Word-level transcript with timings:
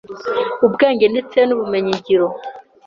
ubwenge 0.65 1.05
ndetse 1.13 1.37
n’ubumenyingiro 1.43 2.27